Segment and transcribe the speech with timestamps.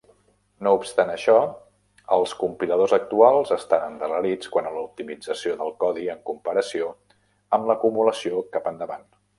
[0.67, 1.35] No obstant això,
[2.15, 6.91] els compiladors actuals estan endarrerits quant a l'optimització del codi en comparació
[7.59, 9.09] amb l'acumulació cap endavant.